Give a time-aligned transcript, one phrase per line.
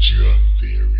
[0.00, 0.99] John Theory